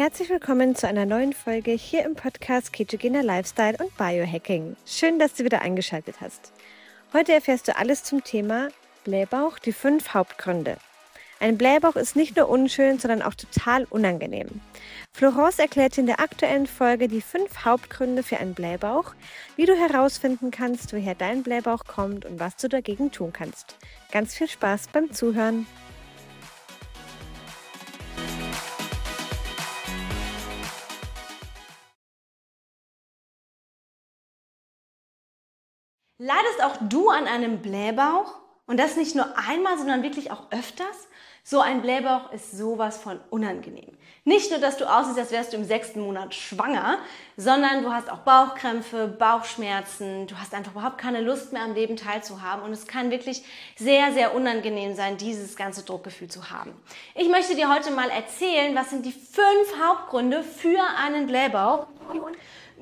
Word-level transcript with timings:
Herzlich 0.00 0.30
willkommen 0.30 0.74
zu 0.74 0.88
einer 0.88 1.04
neuen 1.04 1.34
Folge 1.34 1.72
hier 1.72 2.06
im 2.06 2.14
Podcast 2.14 2.72
Ketogener 2.72 3.22
Lifestyle 3.22 3.76
und 3.76 3.94
Biohacking. 3.98 4.74
Schön, 4.86 5.18
dass 5.18 5.34
du 5.34 5.44
wieder 5.44 5.60
eingeschaltet 5.60 6.22
hast. 6.22 6.54
Heute 7.12 7.34
erfährst 7.34 7.68
du 7.68 7.76
alles 7.76 8.02
zum 8.02 8.24
Thema 8.24 8.70
Blähbauch, 9.04 9.58
die 9.58 9.74
fünf 9.74 10.14
Hauptgründe. 10.14 10.78
Ein 11.38 11.58
Blähbauch 11.58 11.96
ist 11.96 12.16
nicht 12.16 12.34
nur 12.34 12.48
unschön, 12.48 12.98
sondern 12.98 13.20
auch 13.20 13.34
total 13.34 13.84
unangenehm. 13.90 14.62
Florence 15.12 15.58
erklärt 15.58 15.98
in 15.98 16.06
der 16.06 16.20
aktuellen 16.20 16.66
Folge 16.66 17.06
die 17.06 17.20
fünf 17.20 17.66
Hauptgründe 17.66 18.22
für 18.22 18.38
einen 18.38 18.54
Blähbauch, 18.54 19.12
wie 19.56 19.66
du 19.66 19.76
herausfinden 19.76 20.50
kannst, 20.50 20.94
woher 20.94 21.14
dein 21.14 21.42
Blähbauch 21.42 21.84
kommt 21.84 22.24
und 22.24 22.40
was 22.40 22.56
du 22.56 22.70
dagegen 22.70 23.12
tun 23.12 23.34
kannst. 23.34 23.76
Ganz 24.10 24.32
viel 24.32 24.48
Spaß 24.48 24.88
beim 24.94 25.12
Zuhören. 25.12 25.66
Leidest 36.22 36.62
auch 36.62 36.76
du 36.82 37.08
an 37.08 37.26
einem 37.26 37.62
Blähbauch? 37.62 38.34
Und 38.66 38.78
das 38.78 38.96
nicht 38.96 39.16
nur 39.16 39.38
einmal, 39.38 39.78
sondern 39.78 40.02
wirklich 40.02 40.30
auch 40.30 40.50
öfters? 40.50 41.08
So 41.42 41.60
ein 41.60 41.80
Blähbauch 41.80 42.30
ist 42.30 42.52
sowas 42.52 42.98
von 42.98 43.18
unangenehm. 43.30 43.96
Nicht 44.24 44.50
nur, 44.50 44.60
dass 44.60 44.76
du 44.76 44.84
aussiehst, 44.84 45.18
als 45.18 45.30
wärst 45.30 45.54
du 45.54 45.56
im 45.56 45.64
sechsten 45.64 46.02
Monat 46.02 46.34
schwanger, 46.34 46.98
sondern 47.38 47.82
du 47.82 47.90
hast 47.90 48.10
auch 48.10 48.18
Bauchkrämpfe, 48.18 49.08
Bauchschmerzen, 49.08 50.26
du 50.26 50.38
hast 50.38 50.52
einfach 50.52 50.72
überhaupt 50.72 50.98
keine 50.98 51.22
Lust 51.22 51.54
mehr 51.54 51.62
am 51.62 51.72
Leben 51.72 51.96
teilzuhaben 51.96 52.66
und 52.66 52.72
es 52.72 52.86
kann 52.86 53.10
wirklich 53.10 53.42
sehr, 53.76 54.12
sehr 54.12 54.34
unangenehm 54.34 54.94
sein, 54.94 55.16
dieses 55.16 55.56
ganze 55.56 55.86
Druckgefühl 55.86 56.28
zu 56.28 56.50
haben. 56.50 56.74
Ich 57.14 57.30
möchte 57.30 57.56
dir 57.56 57.74
heute 57.74 57.92
mal 57.92 58.10
erzählen, 58.10 58.76
was 58.76 58.90
sind 58.90 59.06
die 59.06 59.12
fünf 59.12 59.80
Hauptgründe 59.82 60.42
für 60.42 60.82
einen 61.02 61.26
Blähbauch. 61.26 61.86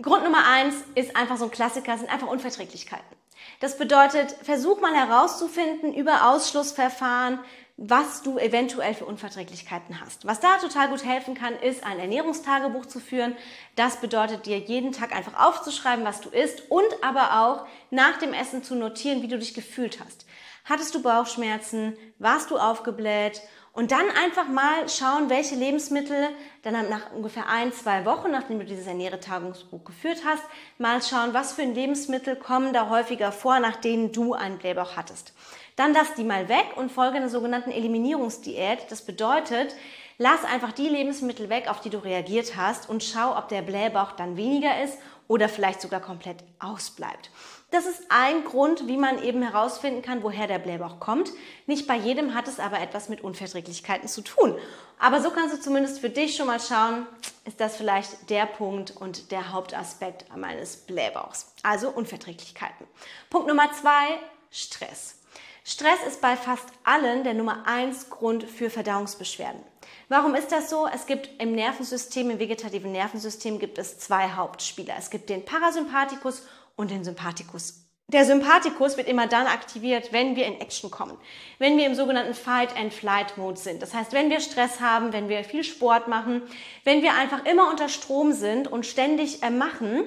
Grund 0.03 0.25
Nummer 0.25 0.45
eins 0.45 0.75
ist 0.97 1.15
einfach 1.15 1.37
so 1.37 1.45
ein 1.45 1.53
Klassiker, 1.53 1.97
sind 1.97 2.13
einfach 2.13 2.27
Unverträglichkeiten. 2.27 3.18
Das 3.61 3.77
bedeutet, 3.77 4.33
versuch 4.43 4.81
mal 4.81 4.95
herauszufinden 4.95 5.95
über 5.95 6.31
Ausschlussverfahren, 6.31 7.41
was 7.81 8.23
du 8.23 8.39
eventuell 8.39 8.93
für 8.93 9.05
Unverträglichkeiten 9.05 10.01
hast. 10.01 10.27
Was 10.27 10.41
da 10.41 10.59
total 10.59 10.89
gut 10.89 11.05
helfen 11.05 11.35
kann, 11.35 11.55
ist 11.61 11.85
ein 11.85 12.01
Ernährungstagebuch 12.01 12.87
zu 12.87 12.99
führen. 12.99 13.37
Das 13.77 14.01
bedeutet 14.01 14.47
dir 14.47 14.59
jeden 14.59 14.91
Tag 14.91 15.15
einfach 15.15 15.39
aufzuschreiben, 15.39 16.05
was 16.05 16.21
du 16.21 16.29
isst 16.29 16.71
und 16.71 16.89
aber 17.03 17.41
auch 17.41 17.67
nach 17.91 18.19
dem 18.19 18.35
Essen 18.35 18.65
zu 18.65 18.75
notieren, 18.75 19.23
wie 19.23 19.29
du 19.29 19.39
dich 19.39 19.55
gefühlt 19.55 20.01
hast. 20.05 20.27
Hattest 20.69 20.95
du 20.95 21.01
Bauchschmerzen? 21.01 21.97
Warst 22.19 22.51
du 22.51 22.59
aufgebläht? 22.59 23.41
Und 23.73 23.91
dann 23.91 24.11
einfach 24.23 24.49
mal 24.49 24.87
schauen, 24.87 25.31
welche 25.31 25.55
Lebensmittel, 25.55 26.29
dann 26.63 26.75
nach 26.91 27.11
ungefähr 27.15 27.49
ein, 27.49 27.73
zwei 27.73 28.05
Wochen, 28.05 28.31
nachdem 28.31 28.59
du 28.59 28.67
dieses 28.67 28.87
Ernähretagungsbuch 28.87 29.83
geführt 29.85 30.19
hast, 30.27 30.43
mal 30.77 31.01
schauen, 31.01 31.33
was 31.33 31.55
für 31.55 31.63
Lebensmittel 31.63 32.37
kommen 32.37 32.75
da 32.75 32.91
häufiger 32.91 33.33
vor, 33.33 33.61
nach 33.61 33.77
denen 33.77 34.13
du 34.13 34.35
einen 34.35 34.59
Blähbauch 34.59 34.95
hattest. 34.95 35.33
Dann 35.77 35.95
lass 35.95 36.13
die 36.15 36.25
mal 36.25 36.51
weg 36.51 36.67
und 36.77 36.93
folge 36.93 37.17
einer 37.17 37.31
sogenannten 37.31 37.71
Eliminierungsdiät. 37.71 38.91
Das 38.91 39.01
bedeutet, 39.01 39.75
lass 40.19 40.45
einfach 40.45 40.73
die 40.73 40.89
Lebensmittel 40.89 41.49
weg, 41.49 41.71
auf 41.71 41.81
die 41.81 41.91
du 41.91 41.99
reagiert 41.99 42.57
hast 42.57 42.91
und 42.91 43.03
schau, 43.03 43.39
ob 43.39 43.49
der 43.49 43.63
Blähbauch 43.63 44.13
dann 44.13 44.37
weniger 44.37 44.83
ist 44.83 44.99
oder 45.29 45.49
vielleicht 45.49 45.81
sogar 45.81 46.01
komplett 46.01 46.45
ausbleibt. 46.59 47.31
Das 47.71 47.85
ist 47.85 48.05
ein 48.09 48.45
Grund, 48.45 48.89
wie 48.89 48.97
man 48.97 49.23
eben 49.23 49.43
herausfinden 49.43 50.01
kann, 50.01 50.23
woher 50.23 50.47
der 50.47 50.59
Blähbauch 50.59 51.01
kommt. 51.01 51.31
Nicht 51.67 51.87
bei 51.87 51.97
jedem 51.97 52.35
hat 52.35 52.49
es 52.49 52.61
aber 52.61 52.81
etwas 52.81 53.11
mit 53.11 53.23
Unverträglichkeiten 53.23 54.09
zu 54.09 54.23
tun. 54.23 54.57
Aber 54.99 55.21
so 55.21 55.31
kannst 55.31 55.55
du 55.55 55.61
zumindest 55.61 56.01
für 56.01 56.09
dich 56.09 56.35
schon 56.35 56.47
mal 56.47 56.61
schauen, 56.61 57.07
ist 57.45 57.61
das 57.61 57.77
vielleicht 57.77 58.31
der 58.31 58.47
Punkt 58.47 58.97
und 58.97 59.31
der 59.33 59.53
Hauptaspekt 59.53 60.35
meines 60.35 60.77
Blähbauchs. 60.79 61.53
Also 61.63 61.91
Unverträglichkeiten. 61.91 62.87
Punkt 63.29 63.49
Nummer 63.49 63.71
zwei, 63.73 64.19
Stress. 64.51 65.17
Stress 65.63 65.99
ist 66.07 66.23
bei 66.23 66.37
fast 66.37 66.65
allen 66.85 67.23
der 67.23 67.35
Nummer 67.35 67.67
eins 67.67 68.09
Grund 68.09 68.45
für 68.45 68.71
Verdauungsbeschwerden. 68.71 69.61
Warum 70.09 70.35
ist 70.35 70.51
das 70.51 70.71
so? 70.71 70.89
Es 70.91 71.05
gibt 71.05 71.29
im 71.39 71.53
Nervensystem, 71.53 72.31
im 72.31 72.39
vegetativen 72.39 72.93
Nervensystem 72.93 73.59
gibt 73.59 73.77
es 73.77 73.99
zwei 73.99 74.31
Hauptspieler. 74.31 74.95
Es 74.97 75.11
gibt 75.11 75.29
den 75.29 75.45
Parasympathikus 75.45 76.45
und 76.79 76.91
den 76.91 77.05
Sympathikus. 77.05 77.85
Der 78.11 78.25
Sympathikus 78.25 78.97
wird 78.97 79.07
immer 79.07 79.27
dann 79.27 79.47
aktiviert, 79.47 80.15
wenn 80.15 80.35
wir 80.35 80.47
in 80.47 80.59
Action 80.63 80.91
kommen, 80.91 81.19
wenn 81.59 81.77
wir 81.77 81.85
im 81.85 81.95
sogenannten 81.95 82.33
Fight-and-Flight-Mode 82.33 83.59
sind. 83.59 83.83
Das 83.83 83.93
heißt, 83.93 84.15
wenn 84.15 84.31
wir 84.31 84.41
Stress 84.41 84.81
haben, 84.81 85.13
wenn 85.13 85.29
wir 85.29 85.45
viel 85.45 85.63
Sport 85.63 86.09
machen, 86.09 86.41
wenn 86.85 87.03
wir 87.03 87.13
einfach 87.13 87.45
immer 87.45 87.69
unter 87.69 87.91
Strom 87.91 88.33
sind 88.33 88.67
und 88.67 88.87
ständig 88.87 89.43
äh, 89.43 89.51
machen, 89.51 90.05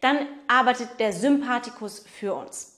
dann 0.00 0.26
arbeitet 0.48 0.98
der 0.98 1.12
Sympathikus 1.12 2.06
für 2.18 2.32
uns. 2.32 2.71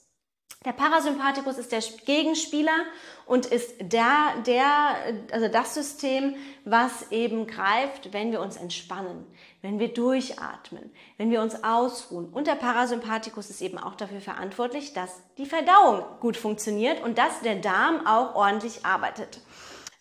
Der 0.63 0.71
Parasympathikus 0.71 1.57
ist 1.57 1.71
der 1.71 1.81
Gegenspieler 2.05 2.85
und 3.27 3.45
ist 3.45 3.75
der, 3.81 4.33
der, 4.47 4.95
also 5.31 5.47
das 5.47 5.75
System, 5.75 6.35
was 6.63 7.11
eben 7.11 7.45
greift, 7.45 8.13
wenn 8.13 8.31
wir 8.31 8.41
uns 8.41 8.57
entspannen, 8.57 9.27
wenn 9.61 9.77
wir 9.77 9.93
durchatmen, 9.93 10.91
wenn 11.17 11.29
wir 11.29 11.41
uns 11.41 11.63
ausruhen. 11.63 12.29
Und 12.29 12.47
der 12.47 12.55
Parasympathikus 12.55 13.51
ist 13.51 13.61
eben 13.61 13.77
auch 13.77 13.95
dafür 13.95 14.21
verantwortlich, 14.21 14.93
dass 14.93 15.21
die 15.37 15.45
Verdauung 15.45 16.03
gut 16.19 16.37
funktioniert 16.37 17.03
und 17.03 17.17
dass 17.17 17.41
der 17.41 17.55
Darm 17.55 18.07
auch 18.07 18.33
ordentlich 18.33 18.85
arbeitet. 18.85 19.41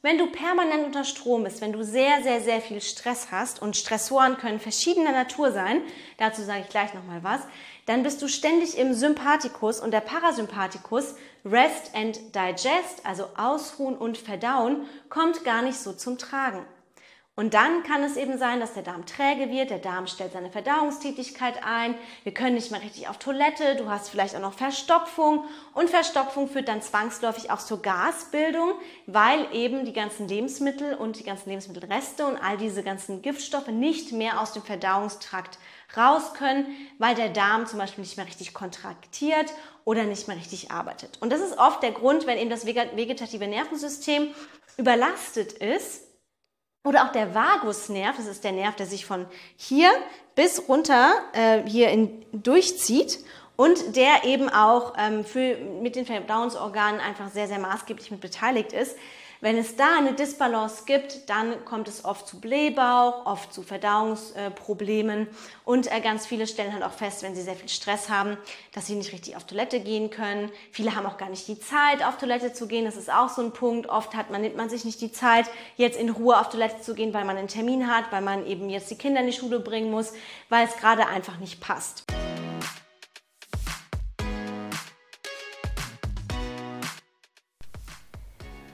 Wenn 0.04 0.18
du 0.18 0.26
permanent 0.26 0.84
unter 0.84 1.02
Strom 1.02 1.44
bist, 1.44 1.62
wenn 1.62 1.72
du 1.72 1.82
sehr, 1.82 2.22
sehr, 2.22 2.42
sehr 2.42 2.60
viel 2.60 2.82
Stress 2.82 3.28
hast 3.30 3.62
und 3.62 3.74
Stressoren 3.74 4.36
können 4.36 4.60
verschiedener 4.60 5.12
Natur 5.12 5.50
sein, 5.50 5.80
dazu 6.18 6.42
sage 6.42 6.60
ich 6.60 6.68
gleich 6.68 6.92
nochmal 6.92 7.22
was, 7.24 7.40
dann 7.86 8.02
bist 8.02 8.22
du 8.22 8.28
ständig 8.28 8.78
im 8.78 8.94
Sympathikus 8.94 9.80
und 9.80 9.90
der 9.90 10.00
Parasympathikus, 10.00 11.14
Rest 11.44 11.94
and 11.94 12.18
Digest, 12.34 13.04
also 13.04 13.28
Ausruhen 13.36 13.96
und 13.96 14.16
Verdauen, 14.16 14.86
kommt 15.10 15.44
gar 15.44 15.62
nicht 15.62 15.78
so 15.78 15.92
zum 15.92 16.16
Tragen. 16.16 16.64
Und 17.36 17.54
dann 17.54 17.82
kann 17.82 18.04
es 18.04 18.16
eben 18.16 18.38
sein, 18.38 18.60
dass 18.60 18.74
der 18.74 18.84
Darm 18.84 19.06
träge 19.06 19.50
wird, 19.50 19.70
der 19.70 19.80
Darm 19.80 20.06
stellt 20.06 20.34
seine 20.34 20.52
Verdauungstätigkeit 20.52 21.64
ein, 21.64 21.96
wir 22.22 22.32
können 22.32 22.54
nicht 22.54 22.70
mehr 22.70 22.80
richtig 22.80 23.08
auf 23.08 23.18
Toilette, 23.18 23.74
du 23.74 23.90
hast 23.90 24.08
vielleicht 24.08 24.36
auch 24.36 24.40
noch 24.40 24.52
Verstopfung 24.52 25.44
und 25.72 25.90
Verstopfung 25.90 26.48
führt 26.48 26.68
dann 26.68 26.80
zwangsläufig 26.80 27.50
auch 27.50 27.58
zur 27.58 27.82
Gasbildung, 27.82 28.74
weil 29.06 29.48
eben 29.52 29.84
die 29.84 29.92
ganzen 29.92 30.28
Lebensmittel 30.28 30.94
und 30.94 31.18
die 31.18 31.24
ganzen 31.24 31.48
Lebensmittelreste 31.48 32.24
und 32.24 32.36
all 32.36 32.56
diese 32.56 32.84
ganzen 32.84 33.20
Giftstoffe 33.20 33.66
nicht 33.66 34.12
mehr 34.12 34.40
aus 34.40 34.52
dem 34.52 34.62
Verdauungstrakt 34.62 35.58
raus 35.96 36.34
können, 36.34 36.66
weil 36.98 37.16
der 37.16 37.30
Darm 37.30 37.66
zum 37.66 37.80
Beispiel 37.80 38.02
nicht 38.02 38.16
mehr 38.16 38.26
richtig 38.26 38.54
kontraktiert 38.54 39.52
oder 39.84 40.04
nicht 40.04 40.28
mehr 40.28 40.36
richtig 40.36 40.70
arbeitet. 40.70 41.18
Und 41.20 41.32
das 41.32 41.40
ist 41.40 41.58
oft 41.58 41.82
der 41.82 41.90
Grund, 41.92 42.28
wenn 42.28 42.38
eben 42.38 42.50
das 42.50 42.64
vegetative 42.64 43.48
Nervensystem 43.48 44.28
überlastet 44.76 45.52
ist 45.52 46.03
oder 46.84 47.04
auch 47.04 47.12
der 47.12 47.34
Vagusnerv, 47.34 48.16
das 48.16 48.26
ist 48.26 48.44
der 48.44 48.52
Nerv, 48.52 48.76
der 48.76 48.86
sich 48.86 49.06
von 49.06 49.26
hier 49.56 49.90
bis 50.34 50.68
runter 50.68 51.14
äh, 51.32 51.62
hier 51.66 51.88
in, 51.88 52.24
durchzieht 52.32 53.18
und 53.56 53.96
der 53.96 54.24
eben 54.24 54.48
auch 54.50 54.94
ähm, 54.98 55.24
für, 55.24 55.56
mit 55.56 55.96
den 55.96 56.06
Verdauungsorganen 56.06 57.00
einfach 57.00 57.30
sehr, 57.30 57.48
sehr 57.48 57.58
maßgeblich 57.58 58.10
mit 58.10 58.20
beteiligt 58.20 58.72
ist. 58.72 58.96
Wenn 59.44 59.58
es 59.58 59.76
da 59.76 59.98
eine 59.98 60.14
Disbalance 60.14 60.84
gibt, 60.86 61.28
dann 61.28 61.66
kommt 61.66 61.86
es 61.86 62.06
oft 62.06 62.26
zu 62.26 62.40
Blähbauch, 62.40 63.26
oft 63.26 63.52
zu 63.52 63.62
Verdauungsproblemen 63.62 65.28
und 65.66 65.92
äh, 65.94 66.00
ganz 66.00 66.24
viele 66.24 66.46
stellen 66.46 66.72
halt 66.72 66.82
auch 66.82 66.94
fest, 66.94 67.22
wenn 67.22 67.34
sie 67.34 67.42
sehr 67.42 67.54
viel 67.54 67.68
Stress 67.68 68.08
haben, 68.08 68.38
dass 68.72 68.86
sie 68.86 68.94
nicht 68.94 69.12
richtig 69.12 69.36
auf 69.36 69.44
Toilette 69.44 69.80
gehen 69.80 70.08
können. 70.08 70.50
Viele 70.70 70.96
haben 70.96 71.04
auch 71.04 71.18
gar 71.18 71.28
nicht 71.28 71.46
die 71.46 71.60
Zeit, 71.60 72.02
auf 72.02 72.16
Toilette 72.16 72.54
zu 72.54 72.66
gehen. 72.66 72.86
Das 72.86 72.96
ist 72.96 73.12
auch 73.12 73.28
so 73.28 73.42
ein 73.42 73.52
Punkt. 73.52 73.86
Oft 73.86 74.14
hat 74.14 74.30
man, 74.30 74.40
nimmt 74.40 74.56
man 74.56 74.70
sich 74.70 74.86
nicht 74.86 75.02
die 75.02 75.12
Zeit, 75.12 75.44
jetzt 75.76 76.00
in 76.00 76.08
Ruhe 76.08 76.40
auf 76.40 76.48
Toilette 76.48 76.80
zu 76.80 76.94
gehen, 76.94 77.12
weil 77.12 77.26
man 77.26 77.36
einen 77.36 77.48
Termin 77.48 77.86
hat, 77.94 78.10
weil 78.12 78.22
man 78.22 78.46
eben 78.46 78.70
jetzt 78.70 78.90
die 78.90 78.96
Kinder 78.96 79.20
in 79.20 79.26
die 79.26 79.34
Schule 79.34 79.60
bringen 79.60 79.90
muss, 79.90 80.14
weil 80.48 80.66
es 80.66 80.74
gerade 80.78 81.06
einfach 81.06 81.36
nicht 81.36 81.60
passt. 81.60 82.06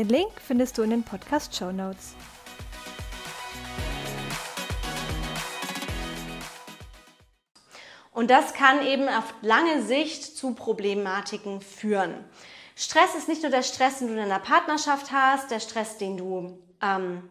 Den 0.00 0.08
Link 0.08 0.32
findest 0.42 0.78
du 0.78 0.82
in 0.82 0.88
den 0.88 1.02
Podcast 1.02 1.54
Show 1.54 1.72
Notes. 1.72 2.14
Und 8.10 8.30
das 8.30 8.54
kann 8.54 8.80
eben 8.86 9.10
auf 9.10 9.34
lange 9.42 9.82
Sicht 9.82 10.38
zu 10.38 10.54
Problematiken 10.54 11.60
führen. 11.60 12.14
Stress 12.76 13.14
ist 13.14 13.28
nicht 13.28 13.42
nur 13.42 13.50
der 13.50 13.62
Stress, 13.62 13.98
den 13.98 14.06
du 14.08 14.14
in 14.14 14.20
deiner 14.20 14.38
Partnerschaft 14.38 15.12
hast, 15.12 15.50
der 15.50 15.60
Stress, 15.60 15.98
den 15.98 16.16
du 16.16 16.58
ähm, 16.80 17.28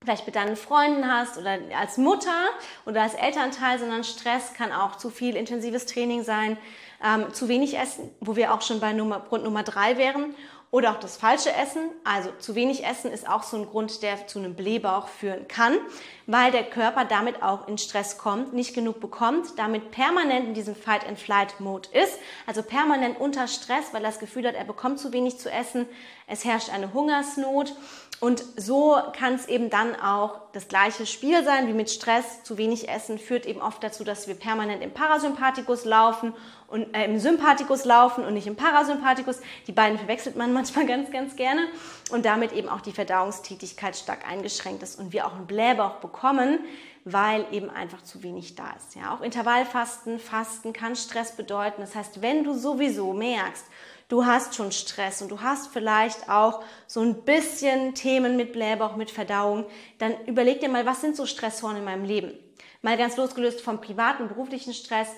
vielleicht 0.00 0.24
mit 0.24 0.36
deinen 0.36 0.54
Freunden 0.54 1.10
hast 1.10 1.36
oder 1.36 1.58
als 1.76 1.98
Mutter 1.98 2.46
oder 2.86 3.02
als 3.02 3.14
Elternteil, 3.14 3.80
sondern 3.80 4.04
Stress 4.04 4.54
kann 4.54 4.70
auch 4.70 4.98
zu 4.98 5.10
viel 5.10 5.34
intensives 5.34 5.86
Training 5.86 6.22
sein, 6.22 6.58
ähm, 7.04 7.34
zu 7.34 7.48
wenig 7.48 7.76
Essen, 7.76 8.08
wo 8.20 8.36
wir 8.36 8.54
auch 8.54 8.62
schon 8.62 8.78
bei 8.78 8.92
Nummer, 8.92 9.18
Grund 9.18 9.42
Nummer 9.42 9.64
drei 9.64 9.98
wären 9.98 10.36
oder 10.74 10.90
auch 10.90 10.98
das 10.98 11.16
falsche 11.16 11.52
Essen. 11.52 11.82
Also 12.02 12.30
zu 12.40 12.56
wenig 12.56 12.84
Essen 12.84 13.12
ist 13.12 13.28
auch 13.28 13.44
so 13.44 13.56
ein 13.56 13.66
Grund, 13.66 14.02
der 14.02 14.26
zu 14.26 14.40
einem 14.40 14.56
Blähbauch 14.56 15.06
führen 15.06 15.46
kann, 15.46 15.78
weil 16.26 16.50
der 16.50 16.64
Körper 16.64 17.04
damit 17.04 17.44
auch 17.44 17.68
in 17.68 17.78
Stress 17.78 18.18
kommt, 18.18 18.54
nicht 18.54 18.74
genug 18.74 18.98
bekommt, 18.98 19.56
damit 19.56 19.92
permanent 19.92 20.48
in 20.48 20.54
diesem 20.54 20.74
Fight-and-Flight-Mode 20.74 21.90
ist, 21.92 22.18
also 22.48 22.64
permanent 22.64 23.20
unter 23.20 23.46
Stress, 23.46 23.84
weil 23.92 24.02
er 24.02 24.10
das 24.10 24.18
Gefühl 24.18 24.48
hat, 24.48 24.56
er 24.56 24.64
bekommt 24.64 24.98
zu 24.98 25.12
wenig 25.12 25.38
zu 25.38 25.48
essen, 25.48 25.86
es 26.26 26.44
herrscht 26.44 26.70
eine 26.70 26.92
Hungersnot 26.92 27.76
und 28.18 28.42
so 28.56 28.96
kann 29.12 29.34
es 29.34 29.46
eben 29.46 29.70
dann 29.70 29.94
auch 30.00 30.40
das 30.52 30.66
gleiche 30.66 31.04
Spiel 31.04 31.44
sein 31.44 31.68
wie 31.68 31.72
mit 31.72 31.90
Stress. 31.90 32.42
Zu 32.42 32.56
wenig 32.56 32.88
Essen 32.88 33.18
führt 33.18 33.44
eben 33.44 33.60
oft 33.60 33.82
dazu, 33.84 34.02
dass 34.02 34.26
wir 34.26 34.34
permanent 34.34 34.82
im 34.82 34.92
Parasympathikus 34.92 35.84
laufen 35.84 36.32
und 36.68 36.94
äh, 36.94 37.04
im 37.04 37.18
Sympathikus 37.18 37.84
laufen 37.84 38.24
und 38.24 38.34
nicht 38.34 38.46
im 38.46 38.56
Parasympathikus. 38.56 39.40
Die 39.66 39.72
beiden 39.72 39.98
verwechselt 39.98 40.36
man 40.36 40.52
manchmal 40.54 40.86
ganz, 40.86 41.10
ganz 41.10 41.36
gerne 41.36 41.66
und 42.10 42.24
damit 42.24 42.52
eben 42.52 42.68
auch 42.68 42.80
die 42.80 42.92
Verdauungstätigkeit 42.92 43.96
stark 43.96 44.28
eingeschränkt 44.28 44.82
ist 44.82 44.98
und 44.98 45.12
wir 45.12 45.26
auch 45.26 45.34
einen 45.34 45.46
Blähbauch 45.46 45.96
bekommen, 45.96 46.58
weil 47.04 47.46
eben 47.52 47.70
einfach 47.70 48.02
zu 48.02 48.22
wenig 48.22 48.54
da 48.54 48.70
ist. 48.76 48.94
Ja, 48.94 49.14
auch 49.14 49.20
Intervallfasten, 49.20 50.18
Fasten 50.18 50.72
kann 50.72 50.96
Stress 50.96 51.36
bedeuten. 51.36 51.80
Das 51.80 51.94
heißt, 51.94 52.22
wenn 52.22 52.44
du 52.44 52.54
sowieso 52.54 53.12
merkst, 53.12 53.66
du 54.08 54.24
hast 54.24 54.54
schon 54.54 54.72
Stress 54.72 55.20
und 55.22 55.30
du 55.30 55.40
hast 55.40 55.68
vielleicht 55.68 56.28
auch 56.30 56.62
so 56.86 57.00
ein 57.00 57.22
bisschen 57.24 57.94
Themen 57.94 58.36
mit 58.36 58.52
Blähbauch, 58.52 58.96
mit 58.96 59.10
Verdauung, 59.10 59.66
dann 59.98 60.14
überleg 60.26 60.60
dir 60.60 60.68
mal, 60.68 60.86
was 60.86 61.00
sind 61.00 61.16
so 61.16 61.26
Stressoren 61.26 61.76
in 61.76 61.84
meinem 61.84 62.04
Leben? 62.04 62.32
Mal 62.80 62.96
ganz 62.96 63.16
losgelöst 63.16 63.60
vom 63.60 63.80
privaten, 63.80 64.28
beruflichen 64.28 64.74
Stress. 64.74 65.08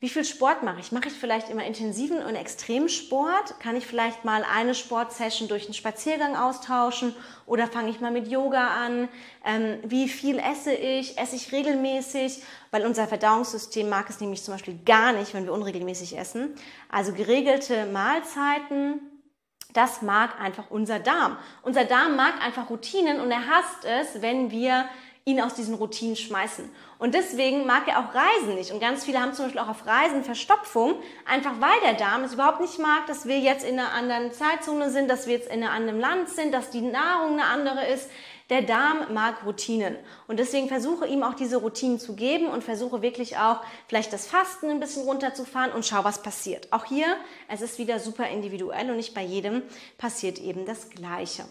Wie 0.00 0.08
viel 0.08 0.24
Sport 0.24 0.62
mache 0.62 0.80
ich? 0.80 0.92
Mache 0.92 1.08
ich 1.08 1.14
vielleicht 1.14 1.48
immer 1.48 1.64
intensiven 1.64 2.18
und 2.18 2.34
extremen 2.34 2.88
Sport? 2.88 3.58
Kann 3.60 3.76
ich 3.76 3.86
vielleicht 3.86 4.24
mal 4.24 4.44
eine 4.44 4.74
Sportsession 4.74 5.48
durch 5.48 5.64
einen 5.64 5.74
Spaziergang 5.74 6.36
austauschen? 6.36 7.14
Oder 7.46 7.68
fange 7.68 7.90
ich 7.90 8.00
mal 8.00 8.10
mit 8.10 8.28
Yoga 8.28 8.68
an? 8.68 9.08
Ähm, 9.44 9.78
wie 9.84 10.08
viel 10.08 10.38
esse 10.38 10.74
ich? 10.74 11.16
Esse 11.16 11.36
ich 11.36 11.52
regelmäßig? 11.52 12.42
Weil 12.70 12.84
unser 12.84 13.06
Verdauungssystem 13.06 13.88
mag 13.88 14.10
es 14.10 14.20
nämlich 14.20 14.42
zum 14.42 14.54
Beispiel 14.54 14.78
gar 14.84 15.12
nicht, 15.12 15.32
wenn 15.32 15.44
wir 15.44 15.52
unregelmäßig 15.52 16.18
essen. 16.18 16.54
Also 16.90 17.12
geregelte 17.12 17.86
Mahlzeiten, 17.86 19.00
das 19.72 20.02
mag 20.02 20.40
einfach 20.40 20.70
unser 20.70 20.98
Darm. 20.98 21.38
Unser 21.62 21.84
Darm 21.84 22.16
mag 22.16 22.34
einfach 22.44 22.68
Routinen 22.68 23.20
und 23.20 23.30
er 23.30 23.46
hasst 23.46 23.84
es, 23.84 24.22
wenn 24.22 24.50
wir 24.50 24.86
ihn 25.26 25.40
aus 25.40 25.54
diesen 25.54 25.74
Routinen 25.74 26.16
schmeißen. 26.16 26.70
Und 26.98 27.14
deswegen 27.14 27.64
mag 27.64 27.88
er 27.88 27.98
auch 27.98 28.14
Reisen 28.14 28.56
nicht. 28.56 28.72
Und 28.72 28.80
ganz 28.80 29.04
viele 29.04 29.22
haben 29.22 29.32
zum 29.32 29.46
Beispiel 29.46 29.62
auch 29.62 29.70
auf 29.70 29.86
Reisen 29.86 30.22
Verstopfung, 30.22 30.96
einfach 31.24 31.60
weil 31.60 31.80
der 31.82 31.94
Darm 31.94 32.24
es 32.24 32.34
überhaupt 32.34 32.60
nicht 32.60 32.78
mag, 32.78 33.06
dass 33.06 33.24
wir 33.24 33.38
jetzt 33.38 33.64
in 33.64 33.78
einer 33.78 33.92
anderen 33.92 34.32
Zeitzone 34.32 34.90
sind, 34.90 35.08
dass 35.08 35.26
wir 35.26 35.34
jetzt 35.34 35.48
in 35.48 35.62
einem 35.62 35.72
anderen 35.72 36.00
Land 36.00 36.28
sind, 36.28 36.52
dass 36.52 36.68
die 36.68 36.82
Nahrung 36.82 37.32
eine 37.32 37.44
andere 37.44 37.86
ist. 37.86 38.10
Der 38.50 38.60
Darm 38.60 39.14
mag 39.14 39.46
Routinen. 39.46 39.96
Und 40.28 40.38
deswegen 40.38 40.68
versuche 40.68 41.06
ihm 41.06 41.22
auch 41.22 41.32
diese 41.32 41.56
Routinen 41.56 41.98
zu 41.98 42.14
geben 42.14 42.48
und 42.48 42.62
versuche 42.62 43.00
wirklich 43.00 43.38
auch 43.38 43.60
vielleicht 43.88 44.12
das 44.12 44.26
Fasten 44.26 44.68
ein 44.68 44.80
bisschen 44.80 45.04
runterzufahren 45.04 45.72
und 45.72 45.86
schau, 45.86 46.04
was 46.04 46.20
passiert. 46.20 46.70
Auch 46.70 46.84
hier, 46.84 47.16
es 47.48 47.62
ist 47.62 47.78
wieder 47.78 47.98
super 47.98 48.28
individuell 48.28 48.90
und 48.90 48.96
nicht 48.96 49.14
bei 49.14 49.22
jedem 49.22 49.62
passiert 49.96 50.38
eben 50.38 50.66
das 50.66 50.90
Gleiche. 50.90 51.44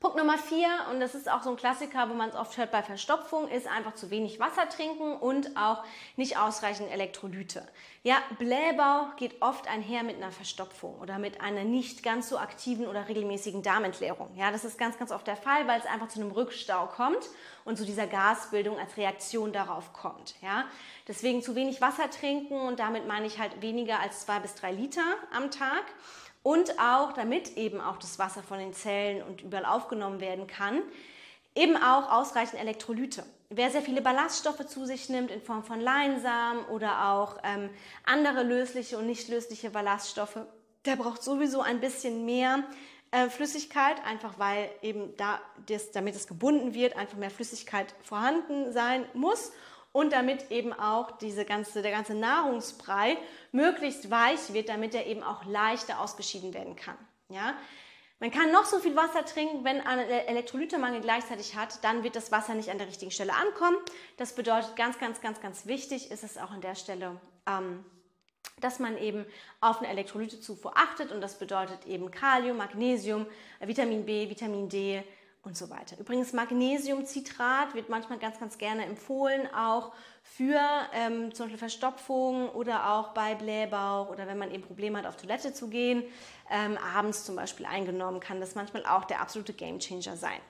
Punkt 0.00 0.18
Nummer 0.18 0.36
vier, 0.36 0.68
und 0.90 1.00
das 1.00 1.14
ist 1.14 1.28
auch 1.30 1.42
so 1.42 1.50
ein 1.50 1.56
Klassiker, 1.56 2.10
wo 2.10 2.14
man 2.14 2.28
es 2.28 2.34
oft 2.34 2.56
hört 2.58 2.70
bei 2.70 2.82
Verstopfung, 2.82 3.48
ist 3.48 3.66
einfach 3.66 3.94
zu 3.94 4.10
wenig 4.10 4.38
Wasser 4.38 4.68
trinken 4.68 5.16
und 5.16 5.56
auch 5.56 5.82
nicht 6.16 6.38
ausreichend 6.38 6.90
Elektrolyte. 6.90 7.66
Ja, 8.02 8.16
Blähbauch 8.38 9.16
geht 9.16 9.40
oft 9.42 9.68
einher 9.68 10.02
mit 10.02 10.16
einer 10.16 10.30
Verstopfung 10.30 10.98
oder 11.00 11.18
mit 11.18 11.40
einer 11.40 11.64
nicht 11.64 12.02
ganz 12.02 12.28
so 12.28 12.38
aktiven 12.38 12.86
oder 12.86 13.08
regelmäßigen 13.08 13.62
Darmentleerung. 13.62 14.30
Ja, 14.36 14.52
das 14.52 14.64
ist 14.64 14.78
ganz, 14.78 14.98
ganz 14.98 15.10
oft 15.10 15.26
der 15.26 15.36
Fall, 15.36 15.66
weil 15.66 15.80
es 15.80 15.86
einfach 15.86 16.08
zu 16.08 16.20
einem 16.20 16.30
Rückstau 16.30 16.86
kommt 16.86 17.28
und 17.64 17.78
zu 17.78 17.84
dieser 17.84 18.06
Gasbildung 18.06 18.78
als 18.78 18.96
Reaktion 18.96 19.52
darauf 19.52 19.92
kommt. 19.92 20.34
Ja, 20.42 20.66
deswegen 21.08 21.42
zu 21.42 21.54
wenig 21.54 21.80
Wasser 21.80 22.10
trinken 22.10 22.60
und 22.60 22.78
damit 22.78 23.08
meine 23.08 23.26
ich 23.26 23.38
halt 23.38 23.62
weniger 23.62 23.98
als 23.98 24.20
zwei 24.20 24.38
bis 24.40 24.54
drei 24.54 24.72
Liter 24.72 25.16
am 25.34 25.50
Tag 25.50 25.84
und 26.46 26.78
auch, 26.78 27.12
damit 27.12 27.56
eben 27.56 27.80
auch 27.80 27.96
das 27.96 28.20
Wasser 28.20 28.40
von 28.40 28.60
den 28.60 28.72
Zellen 28.72 29.20
und 29.20 29.42
überall 29.42 29.64
aufgenommen 29.64 30.20
werden 30.20 30.46
kann, 30.46 30.80
eben 31.56 31.76
auch 31.76 32.08
ausreichend 32.12 32.60
Elektrolyte. 32.60 33.24
Wer 33.50 33.72
sehr 33.72 33.82
viele 33.82 34.00
Ballaststoffe 34.00 34.64
zu 34.68 34.86
sich 34.86 35.08
nimmt 35.08 35.32
in 35.32 35.42
Form 35.42 35.64
von 35.64 35.80
Leinsamen 35.80 36.64
oder 36.66 37.10
auch 37.10 37.38
ähm, 37.42 37.68
andere 38.04 38.44
lösliche 38.44 38.96
und 38.96 39.06
nicht 39.06 39.28
lösliche 39.28 39.70
Ballaststoffe, 39.70 40.38
der 40.84 40.94
braucht 40.94 41.24
sowieso 41.24 41.62
ein 41.62 41.80
bisschen 41.80 42.24
mehr 42.24 42.62
äh, 43.10 43.28
Flüssigkeit, 43.28 43.96
einfach 44.04 44.38
weil 44.38 44.70
eben 44.82 45.16
da, 45.16 45.40
das, 45.66 45.90
damit 45.90 46.14
es 46.14 46.28
gebunden 46.28 46.74
wird, 46.74 46.96
einfach 46.96 47.16
mehr 47.16 47.32
Flüssigkeit 47.32 47.92
vorhanden 48.04 48.72
sein 48.72 49.04
muss 49.14 49.50
und 49.96 50.12
damit 50.12 50.50
eben 50.50 50.74
auch 50.74 51.12
diese 51.12 51.46
ganze, 51.46 51.80
der 51.80 51.90
ganze 51.90 52.14
Nahrungsbrei 52.14 53.16
möglichst 53.50 54.10
weich 54.10 54.52
wird, 54.52 54.68
damit 54.68 54.94
er 54.94 55.06
eben 55.06 55.22
auch 55.22 55.46
leichter 55.46 56.00
ausgeschieden 56.00 56.52
werden 56.52 56.76
kann. 56.76 56.98
Ja? 57.30 57.54
Man 58.20 58.30
kann 58.30 58.52
noch 58.52 58.66
so 58.66 58.78
viel 58.78 58.94
Wasser 58.94 59.24
trinken, 59.24 59.64
wenn 59.64 59.78
man 59.78 59.98
Elektrolytemangel 60.00 61.00
gleichzeitig 61.00 61.56
hat, 61.56 61.82
dann 61.82 62.02
wird 62.02 62.14
das 62.14 62.30
Wasser 62.30 62.52
nicht 62.52 62.68
an 62.68 62.76
der 62.76 62.88
richtigen 62.88 63.10
Stelle 63.10 63.32
ankommen. 63.32 63.78
Das 64.18 64.34
bedeutet 64.34 64.76
ganz, 64.76 64.98
ganz, 64.98 65.22
ganz, 65.22 65.40
ganz 65.40 65.64
wichtig 65.64 66.10
ist 66.10 66.24
es 66.24 66.36
auch 66.36 66.50
an 66.50 66.60
der 66.60 66.74
Stelle, 66.74 67.18
ähm, 67.48 67.82
dass 68.60 68.78
man 68.78 68.98
eben 68.98 69.24
auf 69.62 69.78
eine 69.78 69.88
Elektrolytezufuhr 69.88 70.76
achtet 70.76 71.10
und 71.10 71.22
das 71.22 71.38
bedeutet 71.38 71.86
eben 71.86 72.10
Kalium, 72.10 72.58
Magnesium, 72.58 73.24
Vitamin 73.60 74.04
B, 74.04 74.28
Vitamin 74.28 74.68
D, 74.68 75.02
und 75.46 75.56
so 75.56 75.70
weiter. 75.70 75.98
Übrigens 75.98 76.32
Magnesiumcitrat 76.32 77.74
wird 77.74 77.88
manchmal 77.88 78.18
ganz, 78.18 78.38
ganz 78.38 78.58
gerne 78.58 78.84
empfohlen, 78.84 79.48
auch 79.54 79.92
für 80.22 80.60
ähm, 80.92 81.32
zum 81.32 81.46
Beispiel 81.46 81.58
Verstopfung 81.58 82.50
oder 82.50 82.92
auch 82.92 83.14
bei 83.14 83.36
Blähbauch 83.36 84.10
oder 84.10 84.26
wenn 84.26 84.38
man 84.38 84.50
eben 84.50 84.64
Probleme 84.64 84.98
hat, 84.98 85.06
auf 85.06 85.16
Toilette 85.16 85.54
zu 85.54 85.68
gehen, 85.68 86.02
ähm, 86.50 86.76
abends 86.76 87.24
zum 87.24 87.36
Beispiel 87.36 87.64
eingenommen, 87.64 88.20
kann 88.20 88.40
das 88.40 88.56
manchmal 88.56 88.84
auch 88.84 89.04
der 89.04 89.20
absolute 89.20 89.54
Gamechanger 89.54 90.16
sein. 90.16 90.40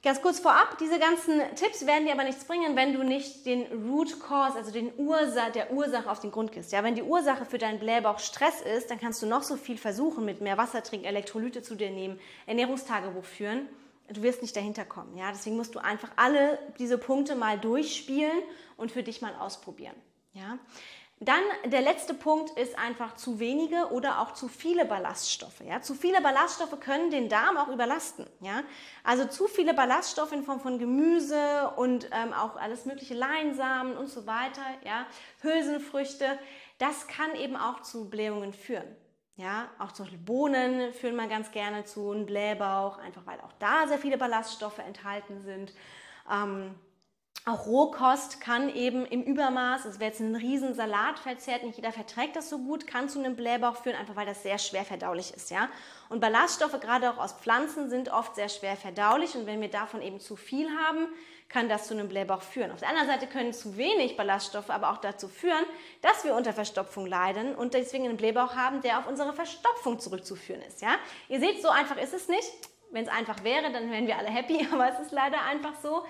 Ganz 0.00 0.22
kurz 0.22 0.38
vorab, 0.38 0.78
diese 0.78 1.00
ganzen 1.00 1.40
Tipps 1.56 1.84
werden 1.84 2.06
dir 2.06 2.12
aber 2.12 2.22
nichts 2.22 2.44
bringen, 2.44 2.76
wenn 2.76 2.92
du 2.92 3.02
nicht 3.02 3.44
den 3.46 3.66
Root 3.90 4.20
Cause, 4.20 4.56
also 4.56 4.70
den 4.70 4.92
Ursa 4.96 5.50
der 5.50 5.72
Ursache 5.72 6.08
auf 6.08 6.20
den 6.20 6.30
Grund 6.30 6.52
gehst. 6.52 6.70
Ja, 6.70 6.84
wenn 6.84 6.94
die 6.94 7.02
Ursache 7.02 7.44
für 7.44 7.58
deinen 7.58 7.80
Blähbauch 7.80 8.20
Stress 8.20 8.60
ist, 8.60 8.90
dann 8.90 9.00
kannst 9.00 9.20
du 9.22 9.26
noch 9.26 9.42
so 9.42 9.56
viel 9.56 9.76
versuchen, 9.76 10.24
mit 10.24 10.40
mehr 10.40 10.56
Wasser 10.56 10.84
trinken, 10.84 11.06
Elektrolyte 11.06 11.62
zu 11.62 11.74
dir 11.74 11.90
nehmen, 11.90 12.20
Ernährungstagebuch 12.46 13.24
führen. 13.24 13.68
Du 14.08 14.22
wirst 14.22 14.40
nicht 14.40 14.54
dahinter 14.54 14.84
kommen. 14.84 15.16
Ja, 15.16 15.32
deswegen 15.32 15.56
musst 15.56 15.74
du 15.74 15.80
einfach 15.80 16.12
alle 16.14 16.60
diese 16.78 16.96
Punkte 16.96 17.34
mal 17.34 17.58
durchspielen 17.58 18.42
und 18.76 18.92
für 18.92 19.02
dich 19.02 19.20
mal 19.20 19.34
ausprobieren. 19.34 19.96
Ja. 20.32 20.58
Dann 21.20 21.42
der 21.64 21.80
letzte 21.80 22.14
Punkt 22.14 22.56
ist 22.56 22.78
einfach 22.78 23.16
zu 23.16 23.40
wenige 23.40 23.90
oder 23.90 24.20
auch 24.20 24.34
zu 24.34 24.46
viele 24.46 24.84
Ballaststoffe. 24.84 25.60
Ja? 25.66 25.82
Zu 25.82 25.94
viele 25.94 26.20
Ballaststoffe 26.20 26.78
können 26.78 27.10
den 27.10 27.28
Darm 27.28 27.56
auch 27.56 27.68
überlasten. 27.68 28.24
Ja? 28.40 28.62
Also 29.02 29.24
zu 29.24 29.48
viele 29.48 29.74
Ballaststoffe 29.74 30.30
in 30.30 30.44
Form 30.44 30.60
von 30.60 30.78
Gemüse 30.78 31.72
und 31.76 32.08
ähm, 32.12 32.32
auch 32.32 32.56
alles 32.56 32.84
mögliche 32.84 33.14
Leinsamen 33.14 33.96
und 33.96 34.06
so 34.06 34.26
weiter, 34.26 34.62
ja? 34.84 35.06
Hülsenfrüchte, 35.40 36.38
das 36.78 37.08
kann 37.08 37.34
eben 37.34 37.56
auch 37.56 37.82
zu 37.82 38.08
Blähungen 38.08 38.52
führen. 38.52 38.86
Ja, 39.34 39.68
auch 39.78 39.92
zum 39.92 40.04
Beispiel 40.04 40.20
Bohnen 40.20 40.92
führen 40.92 41.14
man 41.14 41.28
ganz 41.28 41.52
gerne 41.52 41.84
zu 41.84 42.10
einem 42.10 42.26
Blähbauch, 42.26 42.98
einfach 42.98 43.24
weil 43.24 43.40
auch 43.40 43.52
da 43.60 43.86
sehr 43.86 43.98
viele 43.98 44.18
Ballaststoffe 44.18 44.78
enthalten 44.78 45.42
sind. 45.42 45.72
Ähm, 46.30 46.74
auch 47.48 47.66
Rohkost 47.66 48.40
kann 48.40 48.68
eben 48.68 49.06
im 49.06 49.22
Übermaß, 49.22 49.86
also 49.86 50.00
wer 50.00 50.08
jetzt 50.08 50.20
einen 50.20 50.36
riesen 50.36 50.74
Salat 50.74 51.18
verzehrt, 51.18 51.62
nicht 51.62 51.76
jeder 51.76 51.92
verträgt 51.92 52.36
das 52.36 52.50
so 52.50 52.58
gut, 52.58 52.86
kann 52.86 53.08
zu 53.08 53.18
einem 53.18 53.36
Blähbauch 53.36 53.76
führen, 53.76 53.96
einfach 53.96 54.16
weil 54.16 54.26
das 54.26 54.42
sehr 54.42 54.58
schwer 54.58 54.84
verdaulich 54.84 55.32
ist. 55.34 55.50
Ja? 55.50 55.68
Und 56.10 56.20
Ballaststoffe, 56.20 56.78
gerade 56.80 57.10
auch 57.10 57.18
aus 57.18 57.32
Pflanzen, 57.32 57.88
sind 57.88 58.10
oft 58.10 58.34
sehr 58.34 58.50
schwer 58.50 58.76
verdaulich 58.76 59.34
und 59.34 59.46
wenn 59.46 59.60
wir 59.60 59.70
davon 59.70 60.02
eben 60.02 60.20
zu 60.20 60.36
viel 60.36 60.68
haben, 60.78 61.08
kann 61.48 61.70
das 61.70 61.86
zu 61.86 61.94
einem 61.94 62.08
Blähbauch 62.08 62.42
führen. 62.42 62.70
Auf 62.70 62.80
der 62.80 62.90
anderen 62.90 63.08
Seite 63.08 63.26
können 63.26 63.54
zu 63.54 63.78
wenig 63.78 64.18
Ballaststoffe 64.18 64.68
aber 64.68 64.90
auch 64.90 64.98
dazu 64.98 65.28
führen, 65.28 65.64
dass 66.02 66.24
wir 66.24 66.34
unter 66.34 66.52
Verstopfung 66.52 67.06
leiden 67.06 67.54
und 67.54 67.72
deswegen 67.72 68.04
einen 68.04 68.18
Blähbauch 68.18 68.54
haben, 68.54 68.82
der 68.82 68.98
auf 68.98 69.06
unsere 69.06 69.32
Verstopfung 69.32 69.98
zurückzuführen 69.98 70.60
ist. 70.60 70.82
Ja? 70.82 70.96
Ihr 71.30 71.40
seht, 71.40 71.62
so 71.62 71.70
einfach 71.70 71.96
ist 71.96 72.12
es 72.12 72.28
nicht. 72.28 72.52
Wenn 72.90 73.04
es 73.04 73.10
einfach 73.10 73.44
wäre, 73.44 73.72
dann 73.72 73.90
wären 73.90 74.06
wir 74.06 74.18
alle 74.18 74.28
happy, 74.28 74.66
aber 74.72 74.92
es 74.92 75.00
ist 75.00 75.12
leider 75.12 75.42
einfach 75.42 75.72
so. 75.82 76.04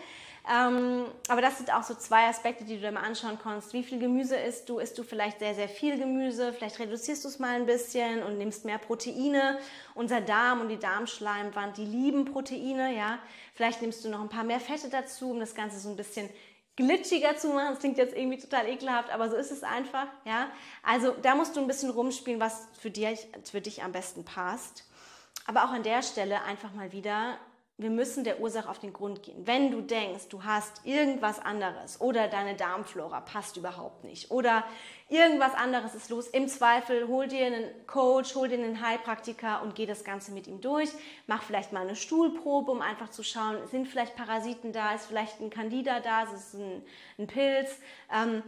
Ähm, 0.51 1.05
aber 1.29 1.41
das 1.41 1.59
sind 1.59 1.73
auch 1.73 1.83
so 1.83 1.95
zwei 1.95 2.27
Aspekte, 2.27 2.65
die 2.65 2.77
du 2.77 2.81
dir 2.81 2.93
mal 2.93 3.03
anschauen 3.03 3.39
kannst. 3.43 3.73
Wie 3.73 3.83
viel 3.83 3.99
Gemüse 3.99 4.37
isst 4.37 4.69
du? 4.69 4.79
Isst 4.79 4.99
du 4.99 5.03
vielleicht 5.03 5.39
sehr, 5.39 5.55
sehr 5.55 5.69
viel 5.69 5.99
Gemüse? 5.99 6.53
Vielleicht 6.53 6.79
reduzierst 6.79 7.25
du 7.25 7.29
es 7.29 7.39
mal 7.39 7.57
ein 7.57 7.67
bisschen 7.67 8.23
und 8.23 8.39
nimmst 8.39 8.65
mehr 8.65 8.79
Proteine. 8.79 9.59
Unser 9.95 10.21
Darm 10.21 10.61
und 10.61 10.69
die 10.69 10.79
Darmschleimwand, 10.79 11.77
die 11.77 11.85
lieben 11.85 12.25
Proteine, 12.25 12.97
ja. 12.97 13.19
Vielleicht 13.55 13.83
nimmst 13.83 14.05
du 14.05 14.09
noch 14.09 14.21
ein 14.21 14.29
paar 14.29 14.45
mehr 14.45 14.61
Fette 14.61 14.89
dazu, 14.89 15.31
um 15.31 15.41
das 15.41 15.55
Ganze 15.55 15.79
so 15.79 15.91
ein 15.91 15.97
bisschen 15.97 16.29
glitschiger 16.77 17.37
zu 17.37 17.49
machen. 17.49 17.71
Das 17.71 17.81
klingt 17.81 17.99
jetzt 17.99 18.17
irgendwie 18.17 18.39
total 18.39 18.69
ekelhaft, 18.69 19.11
aber 19.11 19.29
so 19.29 19.37
ist 19.37 19.51
es 19.51 19.65
einfach, 19.65 20.07
ja. 20.25 20.49
Also 20.83 21.15
da 21.23 21.35
musst 21.35 21.57
du 21.57 21.61
ein 21.61 21.67
bisschen 21.67 21.91
rumspielen, 21.91 22.41
was 22.41 22.69
für 22.79 22.91
dich, 22.91 23.27
für 23.51 23.61
dich 23.61 23.83
am 23.83 23.93
besten 23.93 24.25
passt. 24.25 24.85
Aber 25.47 25.65
auch 25.65 25.71
an 25.71 25.83
der 25.83 26.03
Stelle 26.03 26.43
einfach 26.43 26.73
mal 26.73 26.93
wieder 26.93 27.39
wir 27.81 27.91
müssen 27.91 28.25
der 28.25 28.41
Ursache 28.41 28.69
auf 28.69 28.81
den 28.81 28.93
Grund 28.93 29.23
gehen. 29.23 29.47
Wenn 29.47 29.71
du 29.71 29.81
denkst, 29.81 30.29
du 30.29 30.43
hast 30.43 30.85
irgendwas 30.85 31.39
anderes 31.39 32.01
oder 32.01 32.27
deine 32.27 32.57
Darmflora 32.57 33.21
passt 33.21 33.57
überhaupt 33.57 34.03
nicht 34.03 34.33
oder 34.33 34.65
irgendwas 35.09 35.55
anderes 35.55 35.95
ist 35.95 36.11
los, 36.11 36.27
im 36.27 36.49
Zweifel 36.49 37.07
hol 37.07 37.29
dir 37.29 37.47
einen 37.47 37.87
Coach, 37.87 38.35
hol 38.35 38.49
dir 38.49 38.59
einen 38.59 38.85
Heilpraktiker 38.85 39.63
und 39.63 39.77
geh 39.77 39.87
das 39.87 40.03
Ganze 40.03 40.33
mit 40.33 40.49
ihm 40.49 40.61
durch. 40.61 40.91
Mach 41.29 41.45
vielleicht 41.45 41.73
mal 41.73 41.83
eine 41.83 41.95
Stuhlprobe, 41.95 42.73
um 42.73 42.83
einfach 42.83 43.11
zu 43.11 43.23
schauen, 43.23 43.65
sind 43.69 43.87
vielleicht 43.87 44.17
Parasiten 44.17 44.73
da, 44.73 44.93
ist 44.93 45.07
vielleicht 45.07 45.41
ein 45.41 45.49
Candida 45.49 46.01
da, 46.01 46.25
ist 46.25 46.33
es 46.33 46.55
ein, 46.55 46.83
ein 47.17 47.29
Pilz. 47.29 47.79
Ähm, 48.13 48.43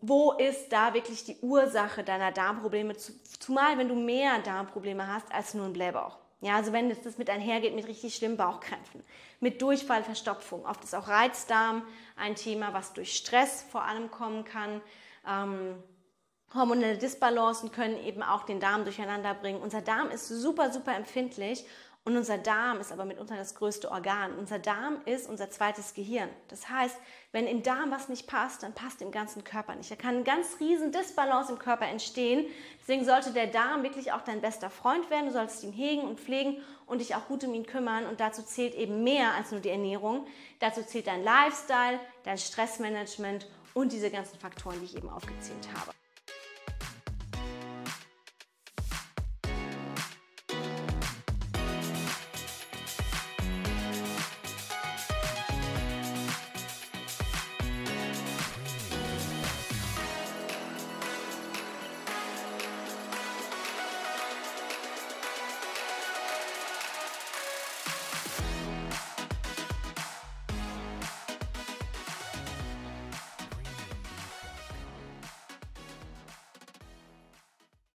wo 0.00 0.32
ist 0.32 0.72
da 0.72 0.94
wirklich 0.94 1.24
die 1.24 1.38
Ursache 1.42 2.04
deiner 2.04 2.30
Darmprobleme, 2.30 2.94
zumal 2.96 3.78
wenn 3.78 3.88
du 3.88 3.96
mehr 3.96 4.38
Darmprobleme 4.38 5.08
hast 5.08 5.32
als 5.32 5.54
nur 5.54 5.66
ein 5.66 5.72
Blähbauch. 5.72 6.19
Ja, 6.42 6.56
also 6.56 6.72
wenn 6.72 6.88
das 6.88 7.18
mit 7.18 7.28
einhergeht 7.28 7.74
mit 7.74 7.86
richtig 7.86 8.14
schlimmen 8.14 8.38
Bauchkrämpfen, 8.38 9.04
mit 9.40 9.60
Durchfall, 9.60 10.02
Verstopfung. 10.02 10.64
Oft 10.64 10.82
ist 10.84 10.94
auch 10.94 11.06
Reizdarm 11.06 11.82
ein 12.16 12.34
Thema, 12.34 12.72
was 12.72 12.94
durch 12.94 13.14
Stress 13.14 13.62
vor 13.70 13.84
allem 13.84 14.10
kommen 14.10 14.44
kann. 14.44 14.80
Ähm, 15.28 15.82
hormonelle 16.54 16.96
Disbalancen 16.96 17.72
können 17.72 18.02
eben 18.04 18.22
auch 18.22 18.44
den 18.44 18.58
Darm 18.58 18.84
durcheinander 18.84 19.34
bringen. 19.34 19.60
Unser 19.60 19.82
Darm 19.82 20.10
ist 20.10 20.28
super, 20.28 20.72
super 20.72 20.96
empfindlich 20.96 21.64
und 22.04 22.16
unser 22.16 22.38
Darm 22.38 22.80
ist 22.80 22.92
aber 22.92 23.04
mitunter 23.04 23.36
das 23.36 23.54
größte 23.54 23.90
Organ. 23.90 24.32
Unser 24.38 24.58
Darm 24.58 25.02
ist 25.04 25.28
unser 25.28 25.50
zweites 25.50 25.92
Gehirn. 25.92 26.30
Das 26.48 26.70
heißt, 26.70 26.96
wenn 27.30 27.46
im 27.46 27.62
Darm 27.62 27.90
was 27.90 28.08
nicht 28.08 28.26
passt, 28.26 28.62
dann 28.62 28.72
passt 28.72 29.02
im 29.02 29.10
ganzen 29.10 29.44
Körper 29.44 29.74
nicht. 29.74 29.90
Da 29.90 29.96
kann 29.96 30.16
ein 30.16 30.24
ganz 30.24 30.58
riesen 30.60 30.92
Disbalance 30.92 31.52
im 31.52 31.58
Körper 31.58 31.86
entstehen. 31.86 32.46
Deswegen 32.80 33.04
sollte 33.04 33.32
der 33.32 33.48
Darm 33.48 33.82
wirklich 33.82 34.12
auch 34.12 34.22
dein 34.22 34.40
bester 34.40 34.70
Freund 34.70 35.10
werden. 35.10 35.26
Du 35.26 35.32
solltest 35.32 35.62
ihn 35.62 35.72
hegen 35.72 36.02
und 36.02 36.18
pflegen 36.18 36.56
und 36.86 37.00
dich 37.00 37.14
auch 37.14 37.26
gut 37.28 37.44
um 37.44 37.52
ihn 37.52 37.66
kümmern. 37.66 38.06
Und 38.06 38.18
dazu 38.18 38.42
zählt 38.42 38.74
eben 38.74 39.04
mehr 39.04 39.34
als 39.34 39.50
nur 39.50 39.60
die 39.60 39.68
Ernährung. 39.68 40.26
Dazu 40.58 40.82
zählt 40.82 41.06
dein 41.06 41.22
Lifestyle, 41.22 42.00
dein 42.24 42.38
Stressmanagement 42.38 43.46
und 43.74 43.92
diese 43.92 44.10
ganzen 44.10 44.38
Faktoren, 44.38 44.78
die 44.80 44.86
ich 44.86 44.96
eben 44.96 45.10
aufgezählt 45.10 45.68
habe. 45.76 45.92